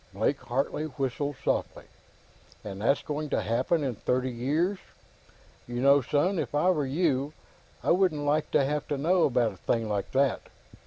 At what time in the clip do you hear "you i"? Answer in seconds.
6.87-7.91